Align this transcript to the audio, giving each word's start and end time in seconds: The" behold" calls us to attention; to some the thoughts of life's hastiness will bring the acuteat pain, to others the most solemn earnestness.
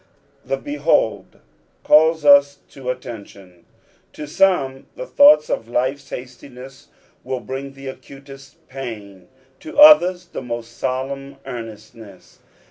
The" 0.43 0.57
behold" 0.73 1.41
calls 1.83 2.25
us 2.25 2.57
to 2.69 2.89
attention; 2.89 3.65
to 4.13 4.25
some 4.25 4.87
the 4.95 5.05
thoughts 5.05 5.47
of 5.47 5.67
life's 5.69 6.09
hastiness 6.09 6.87
will 7.23 7.39
bring 7.39 7.73
the 7.73 7.85
acuteat 7.87 8.55
pain, 8.67 9.27
to 9.59 9.77
others 9.79 10.25
the 10.25 10.41
most 10.41 10.75
solemn 10.79 11.35
earnestness. 11.45 12.39